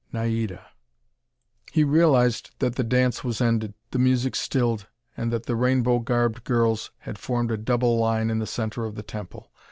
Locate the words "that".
2.57-2.73, 5.31-5.45